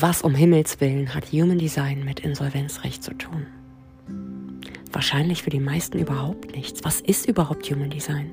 [0.00, 3.46] Was um Himmels willen hat Human Design mit Insolvenzrecht zu tun?
[4.90, 6.82] Wahrscheinlich für die meisten überhaupt nichts.
[6.82, 8.32] Was ist überhaupt Human Design?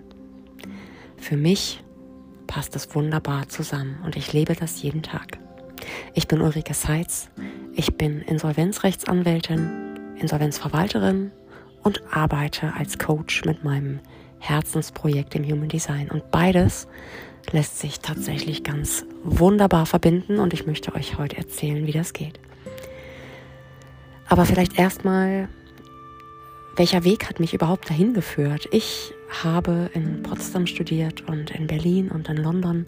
[1.17, 1.84] Für mich
[2.47, 5.38] passt es wunderbar zusammen und ich lebe das jeden Tag.
[6.16, 7.29] Ich bin Ulrike Seitz,
[7.74, 11.31] ich bin Insolvenzrechtsanwältin, Insolvenzverwalterin
[11.84, 13.99] und arbeite als Coach mit meinem
[14.42, 16.09] Herzensprojekt im Human Design.
[16.09, 16.88] Und beides
[17.52, 22.39] lässt sich tatsächlich ganz wunderbar verbinden und ich möchte euch heute erzählen, wie das geht.
[24.27, 25.47] Aber vielleicht erstmal,
[26.75, 28.67] welcher Weg hat mich überhaupt dahin geführt?
[28.71, 32.85] Ich habe in Potsdam studiert und in Berlin und in London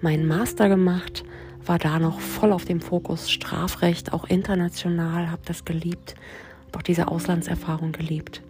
[0.00, 1.24] meinen Master gemacht,
[1.64, 6.16] war da noch voll auf dem Fokus Strafrecht, auch international, habe das geliebt,
[6.66, 8.42] habe auch diese Auslandserfahrung geliebt,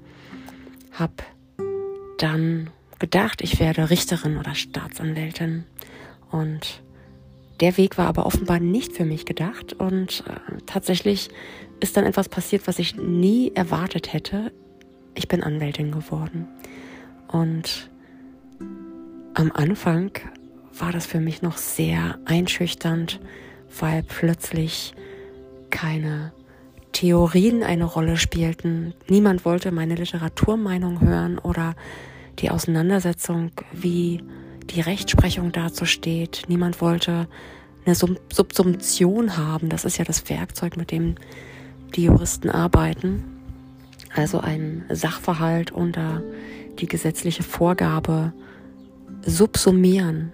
[0.93, 1.13] habe
[2.23, 5.65] dann gedacht, ich werde Richterin oder Staatsanwältin.
[6.31, 6.83] Und
[7.61, 9.73] der Weg war aber offenbar nicht für mich gedacht.
[9.73, 11.29] Und äh, tatsächlich
[11.81, 14.53] ist dann etwas passiert, was ich nie erwartet hätte.
[15.15, 16.47] Ich bin Anwältin geworden.
[17.29, 17.91] Und
[19.35, 20.13] am Anfang
[20.79, 23.21] war das für mich noch sehr einschüchternd,
[23.81, 24.95] weil plötzlich
[25.71, 26.33] keine
[26.93, 28.95] Theorien eine Rolle spielten.
[29.09, 31.75] Niemand wollte meine Literaturmeinung hören oder
[32.39, 34.23] die Auseinandersetzung, wie
[34.71, 36.45] die Rechtsprechung dazu steht.
[36.49, 37.29] Niemand wollte
[37.85, 39.69] eine Subsumption haben.
[39.69, 41.17] Das ist ja das Werkzeug, mit dem
[41.95, 43.25] die Juristen arbeiten.
[44.15, 46.23] Also ein Sachverhalt unter
[46.79, 48.33] die gesetzliche Vorgabe
[49.23, 50.33] subsumieren,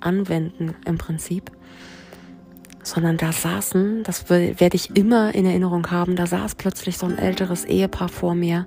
[0.00, 1.50] anwenden im Prinzip.
[2.82, 7.18] Sondern da saßen, das werde ich immer in Erinnerung haben, da saß plötzlich so ein
[7.18, 8.66] älteres Ehepaar vor mir,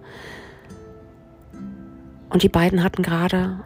[2.33, 3.59] und die beiden hatten gerade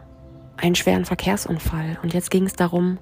[0.58, 1.98] einen schweren Verkehrsunfall.
[2.02, 2.98] Und jetzt ging es darum,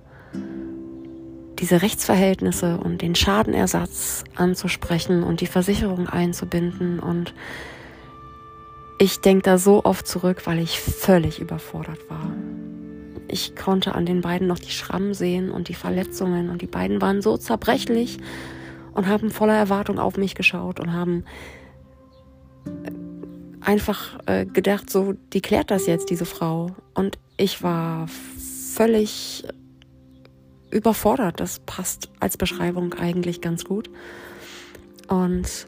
[1.58, 7.00] diese Rechtsverhältnisse und den Schadenersatz anzusprechen und die Versicherung einzubinden.
[7.00, 7.34] Und
[9.00, 12.30] ich denke da so oft zurück, weil ich völlig überfordert war.
[13.26, 17.02] Ich konnte an den beiden noch die Schrammen sehen und die Verletzungen und die beiden
[17.02, 18.18] waren so zerbrechlich
[18.94, 21.24] und haben voller Erwartung auf mich geschaut und haben
[23.66, 26.74] einfach äh, gedacht, so, die klärt das jetzt, diese Frau.
[26.94, 29.44] Und ich war völlig
[30.70, 31.40] überfordert.
[31.40, 33.90] Das passt als Beschreibung eigentlich ganz gut.
[35.08, 35.66] Und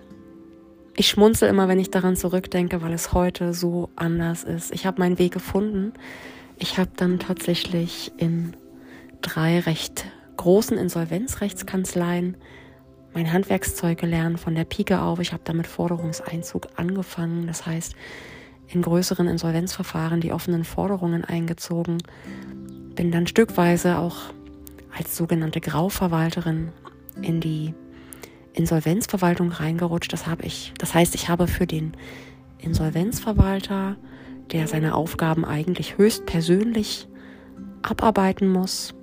[0.97, 4.72] ich schmunzel immer, wenn ich daran zurückdenke, weil es heute so anders ist.
[4.72, 5.92] Ich habe meinen Weg gefunden.
[6.56, 8.56] Ich habe dann tatsächlich in
[9.20, 12.36] drei recht großen Insolvenzrechtskanzleien
[13.19, 15.19] mein Handwerkszeug gelernt von der Pike auf.
[15.19, 17.49] Ich habe damit Forderungseinzug angefangen.
[17.49, 17.97] Das heißt,
[18.69, 21.99] in größeren Insolvenzverfahren die offenen Forderungen eingezogen.
[22.95, 24.33] Bin dann stückweise auch
[24.97, 26.69] als sogenannte Grauverwalterin
[27.21, 27.75] in die
[28.53, 30.12] Insolvenzverwaltung reingerutscht.
[30.12, 30.73] Das habe ich.
[30.78, 31.95] Das heißt, ich habe für den
[32.59, 33.97] Insolvenzverwalter,
[34.53, 37.09] der seine Aufgaben eigentlich höchst persönlich
[37.83, 38.95] abarbeiten muss,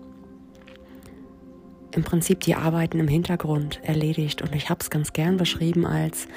[1.95, 4.41] im Prinzip die Arbeiten im Hintergrund erledigt.
[4.41, 6.27] Und ich habe es ganz gern beschrieben als,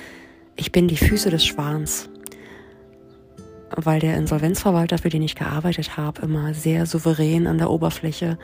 [0.56, 2.08] ich bin die Füße des Schwans.
[3.70, 8.38] Weil der Insolvenzverwalter, für den ich gearbeitet habe, immer sehr souverän an der Oberfläche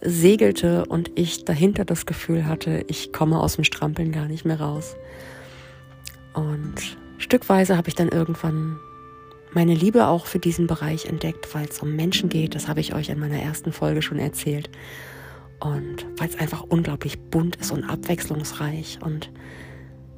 [0.00, 4.60] segelte und ich dahinter das Gefühl hatte, ich komme aus dem Strampeln gar nicht mehr
[4.60, 4.96] raus.
[6.34, 6.74] Und
[7.18, 8.78] stückweise habe ich dann irgendwann
[9.52, 12.54] meine Liebe auch für diesen Bereich entdeckt, weil es um Menschen geht.
[12.54, 14.68] Das habe ich euch in meiner ersten Folge schon erzählt.
[15.64, 18.98] Und weil es einfach unglaublich bunt ist und abwechslungsreich.
[19.02, 19.30] Und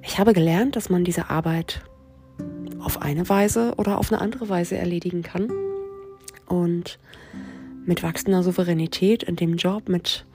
[0.03, 1.83] ich habe gelernt, dass man diese Arbeit
[2.81, 5.49] auf eine Weise oder auf eine andere Weise erledigen kann.
[6.47, 6.99] Und
[7.85, 10.27] mit wachsender Souveränität in dem Job, mit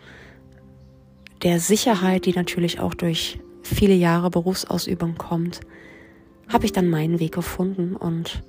[1.43, 5.59] der Sicherheit, die natürlich auch durch viele Jahre Berufsausübung kommt,
[6.47, 8.43] habe ich dann meinen Weg gefunden und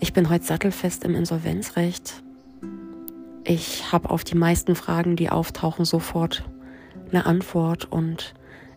[0.00, 2.22] ich bin heute sattelfest im Insolvenzrecht
[3.48, 6.44] ich habe auf die meisten Fragen, die auftauchen, sofort
[7.10, 8.34] eine Antwort und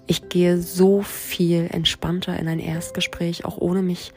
[0.07, 4.13] ich gehe so viel entspannter in ein Erstgespräch, auch ohne mich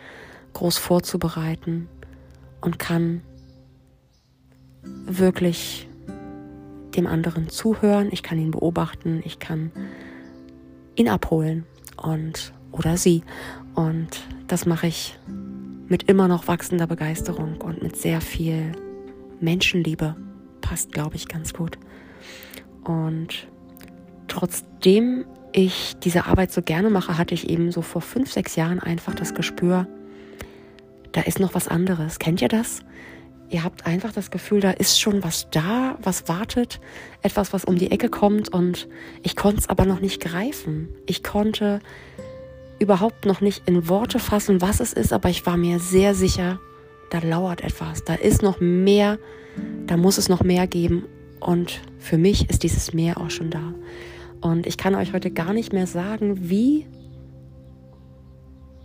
[0.52, 1.88] groß vorzubereiten
[2.60, 3.22] und kann
[4.82, 5.88] wirklich
[6.96, 9.72] dem anderen zuhören, ich kann ihn beobachten, ich kann
[10.94, 11.66] ihn abholen
[11.96, 13.24] und oder sie.
[13.74, 15.18] Und das mache ich
[15.88, 18.70] mit immer noch wachsender Begeisterung und mit sehr viel
[19.40, 20.14] Menschenliebe
[20.64, 21.78] passt, glaube ich, ganz gut.
[22.84, 23.48] Und
[24.28, 28.80] trotzdem ich diese Arbeit so gerne mache, hatte ich eben so vor fünf, sechs Jahren
[28.80, 29.86] einfach das Gespür,
[31.12, 32.18] da ist noch was anderes.
[32.18, 32.82] Kennt ihr das?
[33.54, 36.80] ihr habt einfach das Gefühl, da ist schon was da, was wartet,
[37.22, 38.88] etwas, was um die Ecke kommt und
[39.22, 40.88] ich konnte es aber noch nicht greifen.
[41.06, 41.80] Ich konnte
[42.80, 46.58] überhaupt noch nicht in Worte fassen, was es ist, aber ich war mir sehr sicher,
[47.10, 49.18] da lauert etwas, da ist noch mehr,
[49.86, 51.04] da muss es noch mehr geben.
[51.40, 53.74] Und für mich ist dieses Meer auch schon da.
[54.40, 56.86] Und ich kann euch heute gar nicht mehr sagen, wie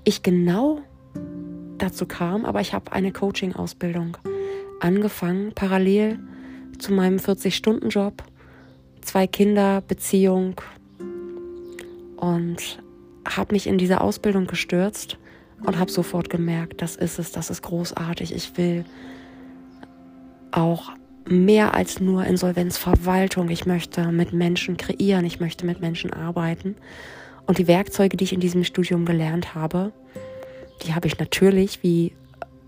[0.03, 0.81] ich genau
[1.77, 4.17] dazu kam, aber ich habe eine Coaching-Ausbildung
[4.79, 6.19] angefangen, parallel
[6.79, 8.23] zu meinem 40-Stunden-Job,
[9.01, 10.55] zwei Kinder, Beziehung
[12.17, 12.81] und
[13.27, 15.17] habe mich in diese Ausbildung gestürzt
[15.65, 18.33] und habe sofort gemerkt, das ist es, das ist großartig.
[18.33, 18.85] Ich will
[20.51, 20.91] auch
[21.25, 23.49] mehr als nur Insolvenzverwaltung.
[23.49, 26.75] Ich möchte mit Menschen kreieren, ich möchte mit Menschen arbeiten.
[27.45, 29.91] Und die Werkzeuge, die ich in diesem Studium gelernt habe,
[30.83, 32.13] die habe ich natürlich, wie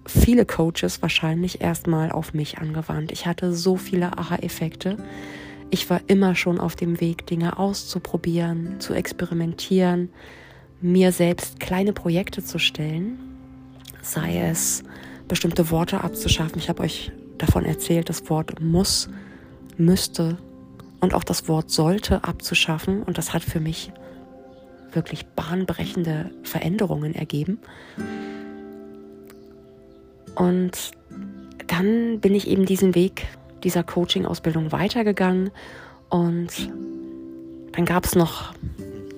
[0.06, 3.12] viele Coaches wahrscheinlich, erstmal auf mich angewandt.
[3.12, 4.98] Ich hatte so viele Aha-Effekte.
[5.70, 10.10] Ich war immer schon auf dem Weg, Dinge auszuprobieren, zu experimentieren,
[10.82, 13.20] mir selbst kleine Projekte zu stellen,
[14.02, 14.84] sei es
[15.28, 16.58] bestimmte Worte abzuschaffen.
[16.58, 19.10] Ich habe euch davon erzählt, das Wort muss,
[19.78, 20.38] müsste
[21.00, 23.04] und auch das Wort sollte abzuschaffen.
[23.04, 23.92] Und das hat für mich
[24.92, 27.60] wirklich bahnbrechende Veränderungen ergeben.
[30.36, 30.92] Und
[31.68, 33.28] dann bin ich eben diesen Weg
[33.64, 35.52] dieser Coaching-Ausbildung weitergegangen
[36.10, 36.70] und
[37.74, 38.54] dann gab es noch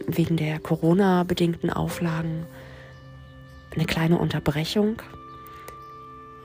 [0.07, 2.45] wegen der Corona-bedingten Auflagen
[3.75, 5.01] eine kleine Unterbrechung,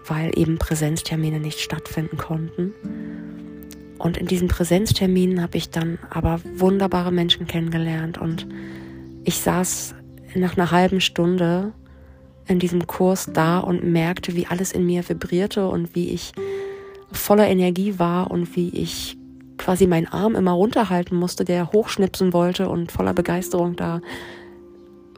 [0.07, 2.73] weil eben Präsenztermine nicht stattfinden konnten.
[3.99, 8.47] Und in diesen Präsenzterminen habe ich dann aber wunderbare Menschen kennengelernt und
[9.25, 9.95] ich saß
[10.35, 11.73] nach einer halben Stunde
[12.47, 16.33] in diesem Kurs da und merkte, wie alles in mir vibrierte und wie ich
[17.13, 19.19] voller Energie war und wie ich
[19.69, 24.01] quasi meinen Arm immer runterhalten musste, der hochschnipsen wollte und voller Begeisterung da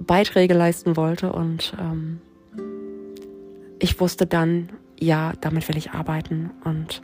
[0.04, 1.32] Beiträge leisten wollte.
[1.32, 2.20] Und ähm,
[3.78, 6.50] ich wusste dann, ja, damit will ich arbeiten.
[6.64, 7.00] Und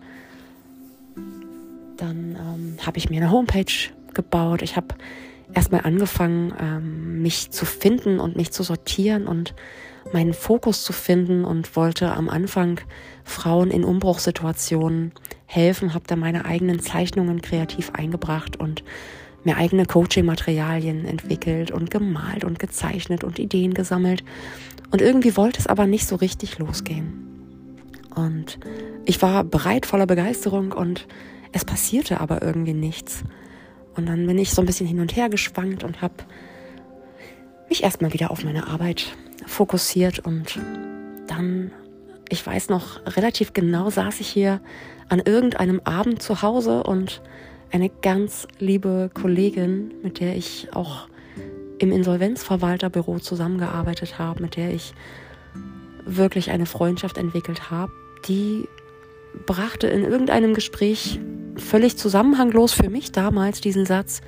[1.98, 4.60] dann ähm, habe ich mir eine Homepage gebaut.
[4.62, 4.96] Ich habe
[5.54, 9.54] erstmal angefangen, ähm, mich zu finden und mich zu sortieren und
[10.12, 12.81] meinen Fokus zu finden und wollte am Anfang
[13.22, 15.12] Frauen in Umbruchssituationen
[15.46, 18.84] helfen, habe da meine eigenen Zeichnungen kreativ eingebracht und
[19.44, 24.25] mir eigene Coaching-Materialien entwickelt und gemalt und gezeichnet und Ideen gesammelt.
[24.90, 27.22] Und irgendwie wollte es aber nicht so richtig losgehen.
[28.14, 28.58] Und
[29.04, 31.06] ich war bereit voller Begeisterung und
[31.52, 33.22] es passierte aber irgendwie nichts.
[33.94, 36.14] Und dann bin ich so ein bisschen hin und her geschwankt und habe
[37.69, 39.16] mich erstmal wieder auf meine Arbeit
[39.46, 40.58] fokussiert und
[41.26, 41.70] dann,
[42.28, 44.61] ich weiß noch relativ genau, saß ich hier
[45.08, 47.23] an irgendeinem Abend zu Hause und
[47.70, 51.08] eine ganz liebe Kollegin, mit der ich auch
[51.78, 54.94] im Insolvenzverwalterbüro zusammengearbeitet habe, mit der ich
[56.05, 57.93] wirklich eine Freundschaft entwickelt habe,
[58.29, 58.69] die
[59.44, 61.20] brachte in irgendeinem Gespräch
[61.56, 64.20] völlig zusammenhanglos für mich damals diesen Satz,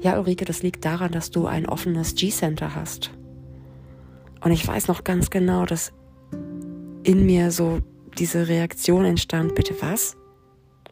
[0.00, 3.10] ja Ulrike, das liegt daran, dass du ein offenes G-Center hast.
[4.42, 5.92] Und ich weiß noch ganz genau, dass
[7.02, 7.80] in mir so
[8.18, 10.16] diese Reaktion entstand, bitte was?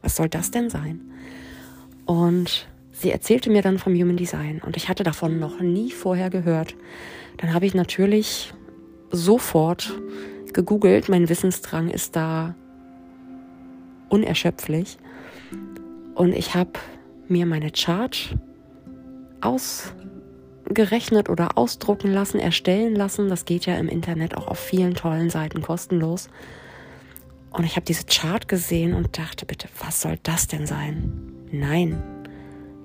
[0.02, 1.00] Was soll das denn sein?
[2.06, 6.30] Und sie erzählte mir dann vom Human Design und ich hatte davon noch nie vorher
[6.30, 6.74] gehört.
[7.38, 8.52] Dann habe ich natürlich
[9.10, 9.92] sofort
[10.52, 12.54] gegoogelt, mein Wissensdrang ist da
[14.08, 14.98] unerschöpflich.
[16.14, 16.72] Und ich habe
[17.28, 18.36] mir meine Chart
[19.40, 19.92] aus
[20.68, 23.28] gerechnet oder ausdrucken lassen, erstellen lassen.
[23.28, 26.28] Das geht ja im Internet auch auf vielen tollen Seiten kostenlos.
[27.50, 31.32] Und ich habe diese Chart gesehen und dachte, bitte, was soll das denn sein?
[31.50, 32.02] Nein,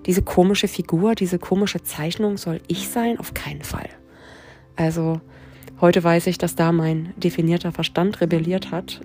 [0.06, 3.20] diese komische Figur, diese komische Zeichnung soll ich sein?
[3.20, 3.90] Auf keinen Fall.
[4.76, 5.22] Also
[5.80, 9.02] heute weiß ich, dass da mein definierter Verstand rebelliert hat.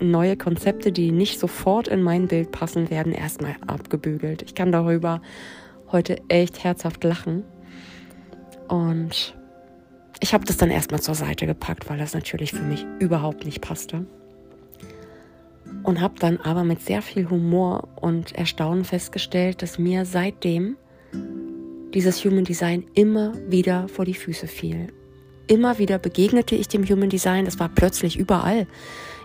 [0.00, 4.42] Neue Konzepte, die nicht sofort in mein Bild passen, werden erstmal abgebügelt.
[4.42, 5.20] Ich kann darüber
[5.92, 7.44] heute echt herzhaft lachen.
[8.70, 9.34] Und
[10.20, 13.60] ich habe das dann erstmal zur Seite gepackt, weil das natürlich für mich überhaupt nicht
[13.60, 14.06] passte.
[15.82, 20.76] Und habe dann aber mit sehr viel Humor und Erstaunen festgestellt, dass mir seitdem
[21.94, 24.92] dieses Human Design immer wieder vor die Füße fiel.
[25.48, 28.68] Immer wieder begegnete ich dem Human Design, das war plötzlich überall.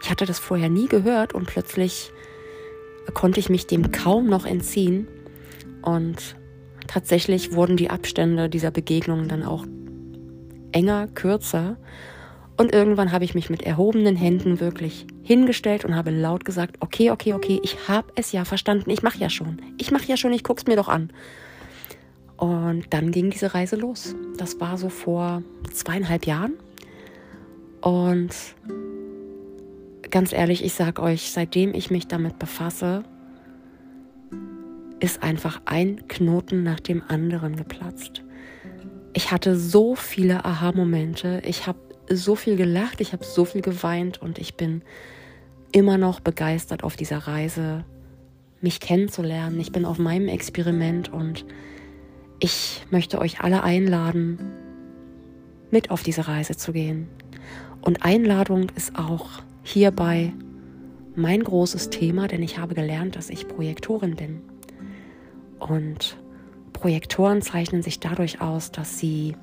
[0.02, 2.12] Ich hatte das vorher nie gehört und plötzlich
[3.14, 5.08] konnte ich mich dem kaum noch entziehen.
[5.84, 6.36] Und
[6.88, 9.66] tatsächlich wurden die Abstände dieser Begegnungen dann auch
[10.72, 11.78] enger, kürzer.
[12.58, 17.12] Und irgendwann habe ich mich mit erhobenen Händen wirklich hingestellt und habe laut gesagt, okay,
[17.12, 19.62] okay, okay, ich habe es ja verstanden, ich mache ja schon.
[19.78, 21.12] Ich mache ja schon, ich guck's mir doch an.
[22.38, 24.16] Und dann ging diese Reise los.
[24.38, 26.54] Das war so vor zweieinhalb Jahren.
[27.82, 28.34] Und
[30.12, 33.04] ganz ehrlich, ich sage euch, seitdem ich mich damit befasse,
[35.00, 38.24] ist einfach ein Knoten nach dem anderen geplatzt.
[39.14, 41.42] Ich hatte so viele Aha-Momente.
[41.46, 44.82] Ich habe so viel gelacht, ich habe so viel geweint und ich bin
[45.72, 47.84] immer noch begeistert auf dieser Reise,
[48.62, 49.60] mich kennenzulernen.
[49.60, 51.46] Ich bin auf meinem Experiment und
[52.40, 54.40] ich möchte euch alle einladen,
[55.72, 57.08] mit auf diese Reise zu gehen.
[57.82, 59.28] Und Einladung ist auch
[59.64, 60.34] hierbei
[61.16, 64.42] mein großes Thema, denn ich habe gelernt, dass ich Projektorin bin.
[65.60, 66.18] Und
[66.74, 69.36] Projektoren zeichnen sich dadurch aus, dass sie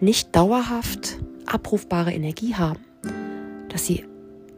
[0.00, 2.80] nicht dauerhaft abrufbare Energie haben,
[3.68, 4.04] dass sie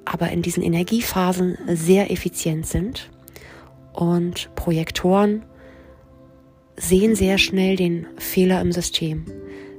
[0.04, 3.10] aber in diesen Energiephasen sehr effizient sind.
[3.92, 5.44] Und Projektoren
[6.76, 9.26] sehen sehr schnell den Fehler im System.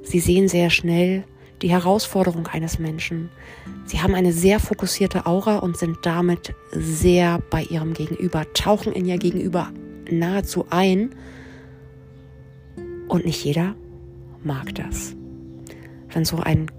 [0.04, 1.24] Sie sehen sehr schnell
[1.62, 3.30] die Herausforderung eines Menschen.
[3.86, 9.06] Sie haben eine sehr fokussierte Aura und sind damit sehr bei ihrem Gegenüber, tauchen in
[9.06, 9.72] ihr Gegenüber
[10.12, 11.16] nahezu ein.
[13.08, 13.76] Und nicht jeder
[14.44, 15.16] mag das.
[16.10, 16.72] Wenn so ein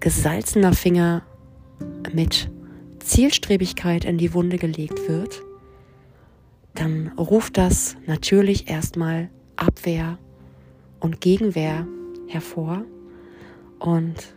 [0.00, 1.22] gesalzener Finger
[2.12, 2.50] mit
[2.98, 5.42] Zielstrebigkeit in die Wunde gelegt wird,
[6.74, 10.18] dann ruft das natürlich erstmal Abwehr
[11.00, 11.86] und Gegenwehr
[12.28, 12.84] hervor.
[13.78, 14.34] Und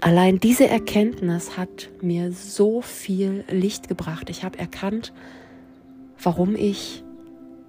[0.00, 4.28] allein diese Erkenntnis hat mir so viel Licht gebracht.
[4.28, 5.12] Ich habe erkannt,
[6.22, 7.02] warum ich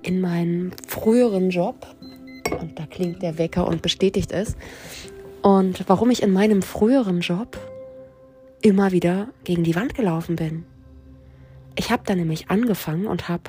[0.01, 1.87] in meinem früheren Job,
[2.59, 4.55] und da klingt der Wecker und bestätigt es,
[5.41, 7.57] und warum ich in meinem früheren Job
[8.61, 10.65] immer wieder gegen die Wand gelaufen bin.
[11.75, 13.43] Ich habe da nämlich angefangen und habe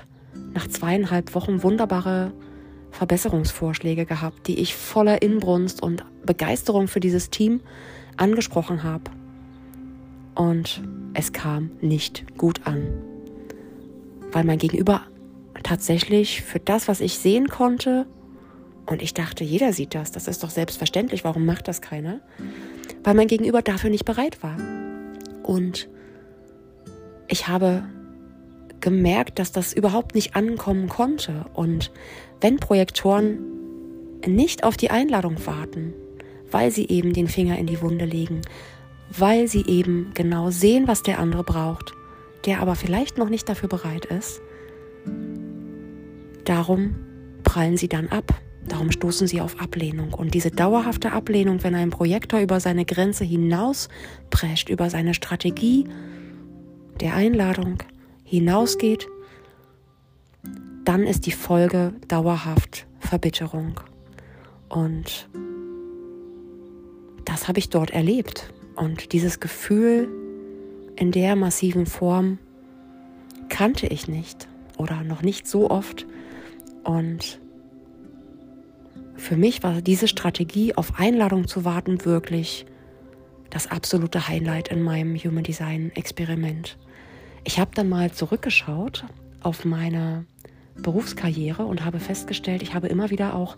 [0.52, 2.33] nach zweieinhalb Wochen wunderbare
[2.90, 7.61] Verbesserungsvorschläge gehabt, die ich voller Inbrunst und Begeisterung für dieses Team
[8.17, 9.11] angesprochen habe.
[10.35, 10.83] Und
[11.14, 12.87] es kam nicht gut an,
[14.32, 15.02] weil mein Gegenüber
[15.62, 18.06] tatsächlich für das, was ich sehen konnte,
[18.88, 22.20] und ich dachte, jeder sieht das, das ist doch selbstverständlich, warum macht das keiner?
[23.04, 24.56] Weil mein Gegenüber dafür nicht bereit war.
[25.42, 25.90] Und
[27.28, 27.85] ich habe
[28.80, 31.44] gemerkt, dass das überhaupt nicht ankommen konnte.
[31.52, 31.92] Und
[32.40, 33.38] wenn Projektoren
[34.26, 35.92] nicht auf die Einladung warten,
[36.50, 38.40] weil sie eben den Finger in die Wunde legen,
[39.11, 41.92] weil sie eben genau sehen, was der andere braucht,
[42.45, 44.40] der aber vielleicht noch nicht dafür bereit ist,
[46.45, 46.97] darum
[47.45, 48.35] prallen sie dann ab.
[48.66, 50.12] Darum stoßen sie auf Ablehnung.
[50.12, 55.88] Und diese dauerhafte Ablehnung, wenn ein Projektor über seine Grenze hinausprescht, über seine Strategie
[57.00, 57.83] der Einladung,
[58.25, 59.09] hinausgeht,
[60.85, 63.80] dann ist die Folge dauerhaft Verbitterung.
[64.68, 65.28] Und
[67.25, 68.52] das habe ich dort erlebt.
[68.76, 70.09] Und dieses Gefühl
[70.99, 72.38] in der massiven Form
[73.49, 76.07] kannte ich nicht oder noch nicht so oft.
[76.83, 77.40] Und
[79.14, 82.67] für mich war diese Strategie, auf Einladung zu warten, wirklich
[83.50, 86.76] das absolute Highlight in meinem Human Design Experiment.
[87.45, 89.05] Ich habe dann mal zurückgeschaut
[89.40, 90.26] auf meine
[90.76, 93.57] Berufskarriere und habe festgestellt, ich habe immer wieder auch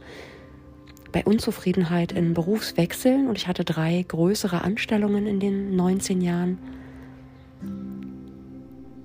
[1.11, 6.59] bei Unzufriedenheit in Berufswechseln und ich hatte drei größere Anstellungen in den 19 Jahren.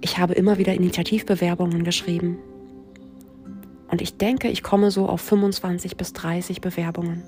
[0.06, 2.38] Ich habe immer wieder Initiativbewerbungen geschrieben.
[3.90, 7.24] Und ich denke, ich komme so auf 25 bis 30 Bewerbungen.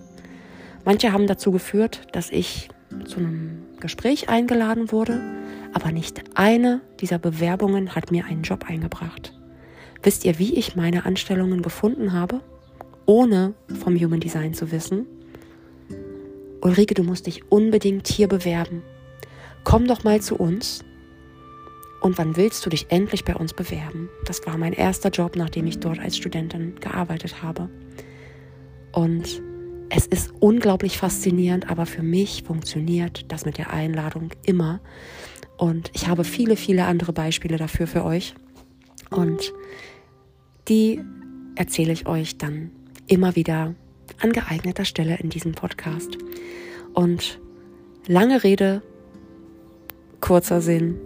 [0.86, 2.70] Manche haben dazu geführt, dass ich
[3.06, 5.20] zu einem Gespräch eingeladen wurde
[5.74, 9.34] aber nicht eine dieser Bewerbungen hat mir einen Job eingebracht.
[10.02, 12.42] Wisst ihr, wie ich meine Anstellungen gefunden habe,
[13.06, 15.06] ohne vom Human Design zu wissen?
[16.62, 18.82] Ulrike, du musst dich unbedingt hier bewerben.
[19.64, 20.84] Komm doch mal zu uns.
[22.02, 24.10] Und wann willst du dich endlich bei uns bewerben?
[24.26, 27.70] Das war mein erster Job, nachdem ich dort als Studentin gearbeitet habe.
[28.92, 29.42] Und
[29.90, 34.80] es ist unglaublich faszinierend, aber für mich funktioniert das mit der Einladung immer.
[35.58, 38.36] Und ich habe viele, viele andere Beispiele dafür für euch.
[39.10, 39.54] Und
[40.68, 41.02] die
[41.56, 42.72] erzähle ich euch dann
[43.08, 43.74] immer wieder
[44.22, 46.18] an geeigneter Stelle in diesem Podcast.
[46.94, 47.40] Und
[48.08, 48.82] lange Rede,
[50.20, 51.00] kurzer Sinn.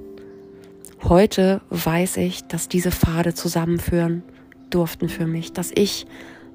[1.04, 4.24] Heute weiß ich, dass diese Pfade zusammenführen
[4.70, 6.06] durften für mich, dass ich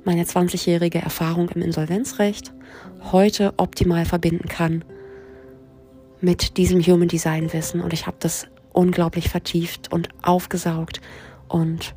[0.04, 2.52] meine 20-jährige Erfahrung im Insolvenzrecht
[3.10, 4.84] heute optimal verbinden kann
[6.20, 7.80] mit diesem Human Design Wissen.
[7.80, 11.00] Und ich habe das unglaublich vertieft und aufgesaugt.
[11.48, 11.94] Und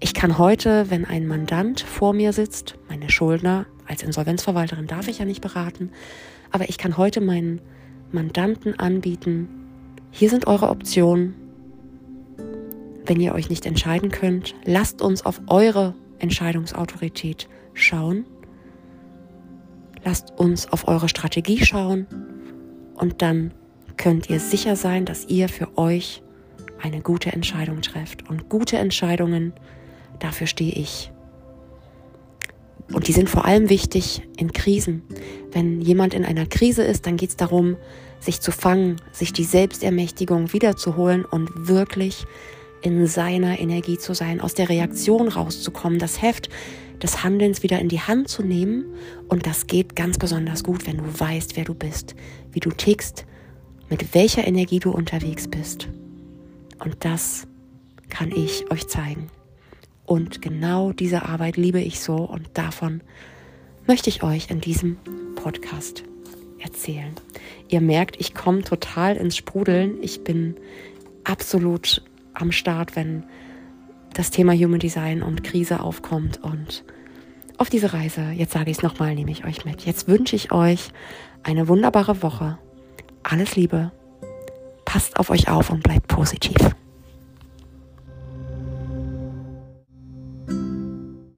[0.00, 5.18] ich kann heute, wenn ein Mandant vor mir sitzt, meine Schuldner, als Insolvenzverwalterin darf ich
[5.18, 5.90] ja nicht beraten,
[6.50, 7.60] aber ich kann heute meinen
[8.12, 9.63] Mandanten anbieten,
[10.16, 11.34] hier sind eure Optionen.
[13.04, 18.24] Wenn ihr euch nicht entscheiden könnt, lasst uns auf eure Entscheidungsautorität schauen.
[20.04, 22.06] Lasst uns auf eure Strategie schauen
[22.94, 23.52] und dann
[23.96, 26.22] könnt ihr sicher sein, dass ihr für euch
[26.80, 28.30] eine gute Entscheidung trefft.
[28.30, 29.52] Und gute Entscheidungen,
[30.20, 31.10] dafür stehe ich.
[32.92, 35.02] Und die sind vor allem wichtig in Krisen.
[35.50, 37.76] Wenn jemand in einer Krise ist, dann geht es darum,
[38.24, 42.26] sich zu fangen, sich die Selbstermächtigung wiederzuholen und wirklich
[42.80, 46.48] in seiner Energie zu sein, aus der Reaktion rauszukommen, das Heft
[47.02, 48.84] des Handelns wieder in die Hand zu nehmen.
[49.28, 52.14] Und das geht ganz besonders gut, wenn du weißt, wer du bist,
[52.52, 53.24] wie du tickst,
[53.88, 55.88] mit welcher Energie du unterwegs bist.
[56.82, 57.46] Und das
[58.08, 59.28] kann ich euch zeigen.
[60.06, 63.02] Und genau diese Arbeit liebe ich so und davon
[63.86, 64.98] möchte ich euch in diesem
[65.34, 66.04] Podcast
[66.64, 67.14] erzählen.
[67.68, 70.02] Ihr merkt, ich komme total ins Sprudeln.
[70.02, 70.56] Ich bin
[71.22, 72.02] absolut
[72.32, 73.24] am Start, wenn
[74.14, 76.42] das Thema Human Design und Krise aufkommt.
[76.42, 76.84] Und
[77.58, 79.84] auf diese Reise, jetzt sage ich es nochmal, nehme ich euch mit.
[79.84, 80.90] Jetzt wünsche ich euch
[81.42, 82.58] eine wunderbare Woche.
[83.22, 83.92] Alles Liebe.
[84.84, 86.74] Passt auf euch auf und bleibt positiv.